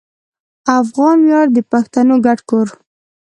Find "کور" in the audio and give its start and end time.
2.49-2.67